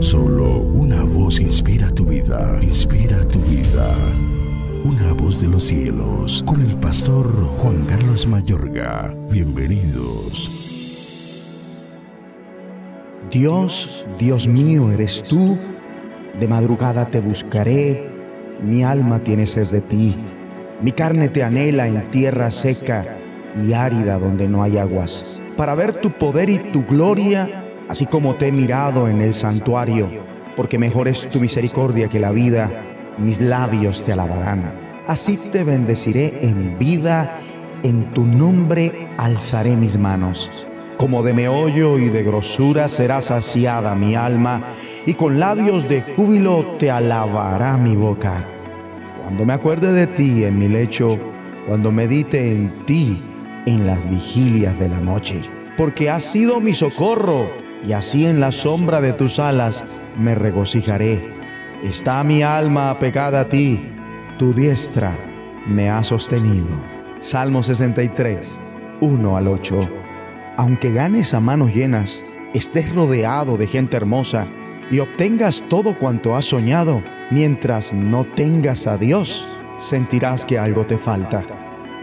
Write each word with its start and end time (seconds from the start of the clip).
Solo 0.00 0.60
una 0.60 1.02
voz 1.02 1.40
inspira 1.40 1.90
tu 1.90 2.04
vida, 2.04 2.58
inspira 2.62 3.26
tu 3.26 3.38
vida. 3.40 3.94
Una 4.84 5.12
voz 5.12 5.40
de 5.40 5.48
los 5.48 5.64
cielos, 5.64 6.44
con 6.46 6.60
el 6.60 6.76
pastor 6.76 7.26
Juan 7.58 7.84
Carlos 7.86 8.26
Mayorga. 8.26 9.14
Bienvenidos. 9.30 10.50
Dios, 13.30 14.06
Dios 14.18 14.46
mío, 14.46 14.92
eres 14.92 15.22
tú. 15.22 15.58
De 16.38 16.46
madrugada 16.46 17.06
te 17.06 17.20
buscaré. 17.20 18.10
Mi 18.62 18.84
alma 18.84 19.20
tiene 19.20 19.46
sed 19.46 19.70
de 19.70 19.80
ti. 19.80 20.14
Mi 20.82 20.92
carne 20.92 21.28
te 21.28 21.42
anhela 21.42 21.86
en 21.86 22.10
tierra 22.10 22.50
seca 22.50 23.18
y 23.64 23.72
árida 23.72 24.18
donde 24.18 24.48
no 24.48 24.62
hay 24.62 24.76
aguas, 24.76 25.42
para 25.56 25.74
ver 25.74 25.94
tu 26.00 26.10
poder 26.10 26.50
y 26.50 26.58
tu 26.58 26.84
gloria, 26.84 27.65
así 27.88 28.06
como 28.06 28.34
te 28.34 28.48
he 28.48 28.52
mirado 28.52 29.08
en 29.08 29.20
el 29.20 29.34
santuario, 29.34 30.08
porque 30.56 30.78
mejor 30.78 31.08
es 31.08 31.28
tu 31.28 31.40
misericordia 31.40 32.08
que 32.08 32.20
la 32.20 32.30
vida, 32.30 32.70
mis 33.18 33.40
labios 33.40 34.02
te 34.02 34.12
alabarán. 34.12 34.72
Así 35.06 35.36
te 35.50 35.64
bendeciré 35.64 36.46
en 36.46 36.78
vida, 36.78 37.38
en 37.82 38.12
tu 38.12 38.24
nombre 38.24 38.92
alzaré 39.18 39.76
mis 39.76 39.96
manos. 39.98 40.66
Como 40.96 41.22
de 41.22 41.34
meollo 41.34 41.98
y 41.98 42.08
de 42.08 42.22
grosura 42.22 42.88
será 42.88 43.20
saciada 43.20 43.94
mi 43.94 44.14
alma, 44.14 44.62
y 45.04 45.14
con 45.14 45.38
labios 45.38 45.88
de 45.88 46.02
júbilo 46.02 46.76
te 46.78 46.90
alabará 46.90 47.76
mi 47.76 47.94
boca. 47.94 48.44
Cuando 49.22 49.44
me 49.44 49.52
acuerde 49.52 49.92
de 49.92 50.06
ti 50.06 50.44
en 50.44 50.58
mi 50.58 50.68
lecho, 50.68 51.18
cuando 51.68 51.92
medite 51.92 52.52
en 52.52 52.86
ti 52.86 53.22
en 53.66 53.86
las 53.86 54.08
vigilias 54.08 54.78
de 54.78 54.88
la 54.88 55.00
noche, 55.00 55.42
porque 55.76 56.08
has 56.08 56.24
sido 56.24 56.60
mi 56.60 56.72
socorro, 56.72 57.50
y 57.86 57.92
así 57.92 58.26
en 58.26 58.40
la 58.40 58.52
sombra 58.52 59.00
de 59.00 59.12
tus 59.12 59.38
alas 59.38 59.84
me 60.18 60.34
regocijaré. 60.34 61.22
Está 61.82 62.22
mi 62.24 62.42
alma 62.42 62.90
apegada 62.90 63.40
a 63.40 63.48
ti, 63.48 63.80
tu 64.38 64.52
diestra 64.52 65.16
me 65.66 65.88
ha 65.88 66.02
sostenido. 66.02 66.66
Salmo 67.20 67.62
63, 67.62 68.60
1 69.00 69.36
al 69.36 69.48
8. 69.48 69.80
Aunque 70.56 70.92
ganes 70.92 71.34
a 71.34 71.40
manos 71.40 71.74
llenas, 71.74 72.24
estés 72.54 72.94
rodeado 72.94 73.56
de 73.56 73.66
gente 73.66 73.96
hermosa 73.96 74.46
y 74.90 74.98
obtengas 75.00 75.62
todo 75.68 75.98
cuanto 75.98 76.34
has 76.34 76.46
soñado, 76.46 77.02
mientras 77.30 77.92
no 77.92 78.24
tengas 78.24 78.86
a 78.86 78.96
Dios, 78.96 79.46
sentirás 79.78 80.44
que 80.44 80.58
algo 80.58 80.86
te 80.86 80.98
falta. 80.98 81.42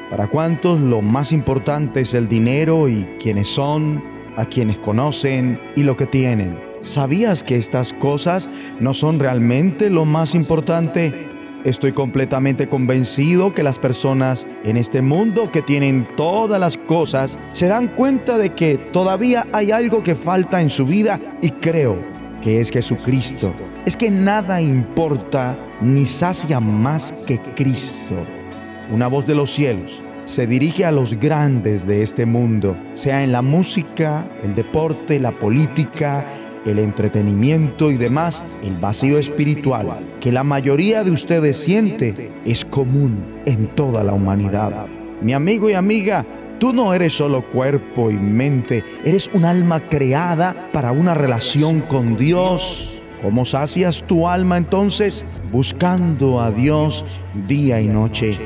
Para 0.09 0.27
cuantos 0.27 0.79
lo 0.79 1.01
más 1.01 1.31
importante 1.31 2.01
es 2.01 2.13
el 2.13 2.29
dinero 2.29 2.87
y 2.87 3.05
quienes 3.19 3.49
son, 3.49 4.12
a 4.37 4.45
quienes 4.45 4.77
conocen 4.79 5.59
y 5.75 5.83
lo 5.83 5.97
que 5.97 6.05
tienen. 6.05 6.59
¿Sabías 6.81 7.43
que 7.43 7.55
estas 7.55 7.93
cosas 7.93 8.49
no 8.79 8.93
son 8.93 9.19
realmente 9.19 9.89
lo 9.89 10.05
más 10.05 10.35
importante? 10.35 11.29
Estoy 11.63 11.93
completamente 11.93 12.67
convencido 12.67 13.53
que 13.53 13.63
las 13.63 13.79
personas 13.79 14.49
en 14.65 14.75
este 14.75 15.01
mundo 15.01 15.49
que 15.49 15.61
tienen 15.61 16.05
todas 16.17 16.59
las 16.59 16.75
cosas 16.75 17.39
se 17.53 17.67
dan 17.67 17.87
cuenta 17.87 18.37
de 18.37 18.49
que 18.49 18.75
todavía 18.75 19.47
hay 19.53 19.71
algo 19.71 20.03
que 20.03 20.15
falta 20.15 20.61
en 20.61 20.69
su 20.69 20.85
vida 20.85 21.21
y 21.41 21.51
creo 21.51 21.97
que 22.41 22.59
es 22.59 22.69
Jesucristo. 22.69 23.53
Es 23.85 23.95
que 23.95 24.11
nada 24.11 24.61
importa 24.61 25.57
ni 25.79 26.05
sacia 26.05 26.59
más 26.59 27.13
que 27.25 27.39
Cristo. 27.55 28.15
Una 28.91 29.07
voz 29.07 29.25
de 29.25 29.35
los 29.35 29.49
cielos 29.49 30.03
se 30.25 30.47
dirige 30.47 30.85
a 30.85 30.91
los 30.91 31.19
grandes 31.19 31.85
de 31.85 32.01
este 32.01 32.25
mundo, 32.25 32.77
sea 32.93 33.23
en 33.23 33.31
la 33.31 33.41
música, 33.41 34.27
el 34.43 34.55
deporte, 34.55 35.19
la 35.19 35.31
política, 35.31 36.25
el 36.65 36.79
entretenimiento 36.79 37.91
y 37.91 37.97
demás, 37.97 38.59
el 38.63 38.77
vacío 38.77 39.17
espiritual 39.17 40.17
que 40.23 40.31
la 40.31 40.43
mayoría 40.43 41.03
de 41.03 41.11
ustedes 41.11 41.57
siente 41.57 42.31
es 42.45 42.63
común 42.63 43.41
en 43.45 43.67
toda 43.75 44.03
la 44.03 44.13
humanidad. 44.13 44.87
Mi 45.21 45.33
amigo 45.33 45.69
y 45.69 45.73
amiga, 45.73 46.25
tú 46.59 46.71
no 46.71 46.93
eres 46.93 47.11
solo 47.11 47.49
cuerpo 47.49 48.09
y 48.09 48.13
mente, 48.13 48.83
eres 49.03 49.29
un 49.33 49.43
alma 49.43 49.81
creada 49.89 50.69
para 50.71 50.93
una 50.93 51.13
relación 51.13 51.81
con 51.81 52.15
Dios. 52.15 53.01
¿Cómo 53.21 53.43
sacias 53.43 54.03
tu 54.07 54.27
alma 54.27 54.57
entonces? 54.57 55.41
Buscando 55.51 56.41
a 56.41 56.51
Dios 56.51 57.05
día 57.47 57.81
y 57.81 57.87
noche. 57.87 58.37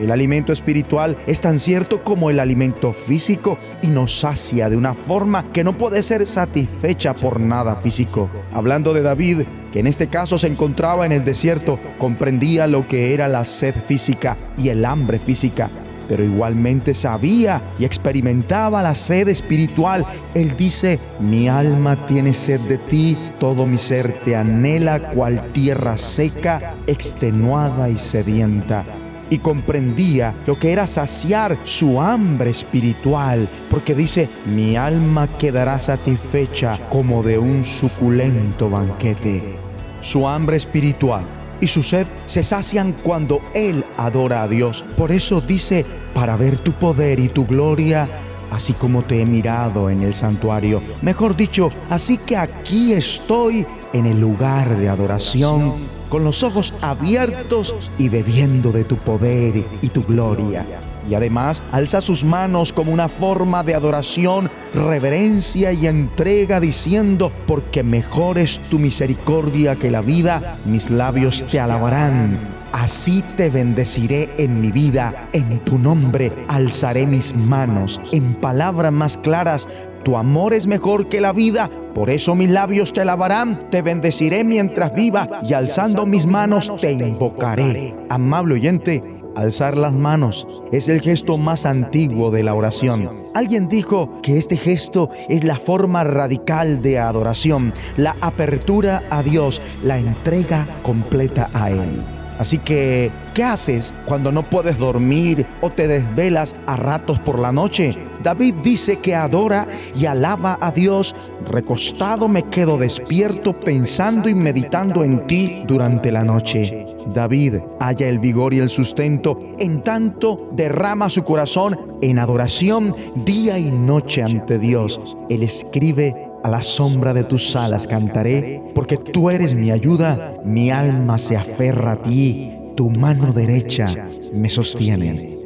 El 0.00 0.10
alimento 0.10 0.52
espiritual 0.52 1.16
es 1.26 1.40
tan 1.40 1.58
cierto 1.58 2.04
como 2.04 2.28
el 2.28 2.38
alimento 2.38 2.92
físico 2.92 3.58
y 3.80 3.86
nos 3.86 4.20
sacia 4.20 4.68
de 4.68 4.76
una 4.76 4.94
forma 4.94 5.50
que 5.52 5.64
no 5.64 5.78
puede 5.78 6.02
ser 6.02 6.26
satisfecha 6.26 7.16
por 7.16 7.40
nada 7.40 7.76
físico. 7.76 8.28
Hablando 8.52 8.92
de 8.92 9.00
David, 9.00 9.42
que 9.72 9.80
en 9.80 9.86
este 9.86 10.06
caso 10.06 10.36
se 10.36 10.48
encontraba 10.48 11.06
en 11.06 11.12
el 11.12 11.24
desierto, 11.24 11.78
comprendía 11.98 12.66
lo 12.66 12.86
que 12.86 13.14
era 13.14 13.26
la 13.26 13.46
sed 13.46 13.74
física 13.74 14.36
y 14.58 14.68
el 14.68 14.84
hambre 14.84 15.18
física, 15.18 15.70
pero 16.08 16.22
igualmente 16.22 16.92
sabía 16.92 17.62
y 17.78 17.86
experimentaba 17.86 18.82
la 18.82 18.94
sed 18.94 19.28
espiritual. 19.28 20.04
Él 20.34 20.56
dice, 20.58 21.00
mi 21.20 21.48
alma 21.48 22.04
tiene 22.06 22.34
sed 22.34 22.60
de 22.68 22.76
ti, 22.76 23.16
todo 23.40 23.66
mi 23.66 23.78
ser 23.78 24.12
te 24.24 24.36
anhela 24.36 25.08
cual 25.10 25.52
tierra 25.52 25.96
seca, 25.96 26.74
extenuada 26.86 27.88
y 27.88 27.96
sedienta 27.96 28.84
y 29.30 29.38
comprendía 29.38 30.34
lo 30.46 30.58
que 30.58 30.72
era 30.72 30.86
saciar 30.86 31.58
su 31.64 32.00
hambre 32.00 32.50
espiritual, 32.50 33.48
porque 33.70 33.94
dice, 33.94 34.28
mi 34.44 34.76
alma 34.76 35.28
quedará 35.38 35.78
satisfecha 35.78 36.78
como 36.88 37.22
de 37.22 37.38
un 37.38 37.64
suculento 37.64 38.70
banquete. 38.70 39.58
Su 40.00 40.28
hambre 40.28 40.56
espiritual 40.56 41.24
y 41.60 41.66
su 41.66 41.82
sed 41.82 42.06
se 42.26 42.42
sacian 42.42 42.92
cuando 42.92 43.40
Él 43.54 43.84
adora 43.96 44.42
a 44.42 44.48
Dios. 44.48 44.84
Por 44.96 45.12
eso 45.12 45.40
dice, 45.40 45.84
para 46.14 46.36
ver 46.36 46.58
tu 46.58 46.72
poder 46.72 47.18
y 47.18 47.28
tu 47.28 47.46
gloria, 47.46 48.08
así 48.50 48.72
como 48.72 49.02
te 49.02 49.20
he 49.20 49.26
mirado 49.26 49.90
en 49.90 50.02
el 50.02 50.14
santuario. 50.14 50.82
Mejor 51.02 51.36
dicho, 51.36 51.70
así 51.90 52.18
que 52.18 52.36
aquí 52.36 52.92
estoy 52.92 53.66
en 53.92 54.06
el 54.06 54.20
lugar 54.20 54.76
de 54.76 54.88
adoración 54.88 55.74
con 56.16 56.24
los 56.24 56.42
ojos 56.42 56.72
abiertos 56.80 57.90
y 57.98 58.08
bebiendo 58.08 58.72
de 58.72 58.84
tu 58.84 58.96
poder 58.96 59.66
y 59.82 59.88
tu 59.88 60.02
gloria. 60.02 60.64
Y 61.10 61.14
además 61.14 61.62
alza 61.72 62.00
sus 62.00 62.24
manos 62.24 62.72
como 62.72 62.90
una 62.90 63.10
forma 63.10 63.62
de 63.62 63.74
adoración, 63.74 64.50
reverencia 64.72 65.74
y 65.74 65.86
entrega 65.86 66.58
diciendo, 66.58 67.30
porque 67.46 67.82
mejor 67.82 68.38
es 68.38 68.60
tu 68.70 68.78
misericordia 68.78 69.76
que 69.76 69.90
la 69.90 70.00
vida, 70.00 70.58
mis 70.64 70.88
labios 70.88 71.44
te 71.50 71.60
alabarán. 71.60 72.56
Así 72.72 73.22
te 73.36 73.50
bendeciré 73.50 74.30
en 74.38 74.62
mi 74.62 74.72
vida, 74.72 75.28
en 75.34 75.58
tu 75.66 75.78
nombre 75.78 76.32
alzaré 76.48 77.06
mis 77.06 77.48
manos. 77.50 78.00
En 78.10 78.34
palabras 78.34 78.92
más 78.92 79.18
claras, 79.18 79.68
tu 80.06 80.16
amor 80.16 80.54
es 80.54 80.68
mejor 80.68 81.08
que 81.08 81.20
la 81.20 81.32
vida, 81.32 81.68
por 81.92 82.10
eso 82.10 82.36
mis 82.36 82.48
labios 82.48 82.92
te 82.92 83.00
alabarán, 83.00 83.68
te 83.72 83.82
bendeciré 83.82 84.44
mientras 84.44 84.94
viva 84.94 85.40
y 85.42 85.52
alzando 85.52 86.06
mis 86.06 86.26
manos 86.26 86.70
te 86.80 86.92
invocaré. 86.92 87.92
Amable 88.08 88.54
oyente, 88.54 89.02
alzar 89.34 89.76
las 89.76 89.94
manos 89.94 90.46
es 90.70 90.88
el 90.88 91.00
gesto 91.00 91.38
más 91.38 91.66
antiguo 91.66 92.30
de 92.30 92.44
la 92.44 92.54
oración. 92.54 93.10
Alguien 93.34 93.66
dijo 93.66 94.22
que 94.22 94.38
este 94.38 94.56
gesto 94.56 95.10
es 95.28 95.42
la 95.42 95.56
forma 95.56 96.04
radical 96.04 96.82
de 96.82 97.00
adoración, 97.00 97.72
la 97.96 98.14
apertura 98.20 99.02
a 99.10 99.24
Dios, 99.24 99.60
la 99.82 99.98
entrega 99.98 100.68
completa 100.84 101.50
a 101.52 101.72
Él. 101.72 102.00
Así 102.38 102.58
que, 102.58 103.10
¿qué 103.34 103.44
haces 103.44 103.94
cuando 104.06 104.30
no 104.32 104.48
puedes 104.48 104.78
dormir 104.78 105.46
o 105.60 105.70
te 105.70 105.88
desvelas 105.88 106.54
a 106.66 106.76
ratos 106.76 107.18
por 107.20 107.38
la 107.38 107.52
noche? 107.52 107.96
David 108.22 108.56
dice 108.62 108.98
que 109.00 109.14
adora 109.14 109.66
y 109.94 110.06
alaba 110.06 110.58
a 110.60 110.70
Dios. 110.70 111.14
Recostado 111.48 112.28
me 112.28 112.42
quedo 112.44 112.76
despierto 112.76 113.58
pensando 113.58 114.28
y 114.28 114.34
meditando 114.34 115.04
en 115.04 115.26
ti 115.26 115.62
durante 115.66 116.10
la 116.10 116.24
noche. 116.24 116.86
David 117.14 117.56
halla 117.78 118.08
el 118.08 118.18
vigor 118.18 118.52
y 118.52 118.58
el 118.58 118.68
sustento, 118.68 119.38
en 119.58 119.82
tanto 119.82 120.48
derrama 120.52 121.08
su 121.08 121.22
corazón 121.22 121.78
en 122.02 122.18
adoración 122.18 122.94
día 123.24 123.58
y 123.58 123.70
noche 123.70 124.22
ante 124.22 124.58
Dios. 124.58 125.16
Él 125.30 125.42
escribe 125.42 126.30
a 126.46 126.48
la 126.48 126.62
sombra 126.62 127.12
de 127.12 127.24
tus 127.24 127.56
alas 127.56 127.88
cantaré, 127.88 128.62
porque 128.72 128.96
tú 128.96 129.30
eres 129.30 129.52
mi 129.52 129.72
ayuda, 129.72 130.38
mi 130.44 130.70
alma 130.70 131.18
se 131.18 131.36
aferra 131.36 131.92
a 131.92 132.02
ti, 132.02 132.52
tu 132.76 132.88
mano 132.88 133.32
derecha 133.32 133.88
me 134.32 134.48
sostiene. 134.48 135.36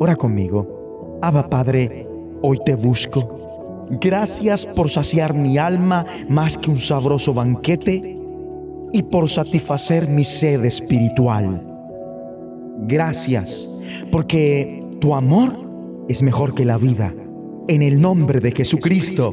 Ora 0.00 0.16
conmigo. 0.16 1.20
Abba 1.22 1.48
Padre, 1.48 2.08
hoy 2.42 2.58
te 2.66 2.74
busco. 2.74 3.86
Gracias 4.00 4.66
por 4.66 4.90
saciar 4.90 5.32
mi 5.32 5.58
alma 5.58 6.04
más 6.28 6.58
que 6.58 6.72
un 6.72 6.80
sabroso 6.80 7.32
banquete 7.32 8.18
y 8.92 9.02
por 9.04 9.30
satisfacer 9.30 10.10
mi 10.10 10.24
sed 10.24 10.64
espiritual. 10.64 11.62
Gracias 12.88 13.68
porque 14.10 14.84
tu 14.98 15.14
amor 15.14 15.52
es 16.08 16.20
mejor 16.20 16.52
que 16.52 16.64
la 16.64 16.78
vida 16.78 17.14
en 17.68 17.82
el 17.82 18.00
nombre 18.00 18.40
de 18.40 18.50
Jesucristo. 18.50 19.32